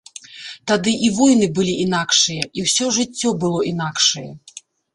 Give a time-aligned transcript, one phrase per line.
[0.71, 4.29] Тады і войны былі інакшыя, і ўсё жыццё было інакшае.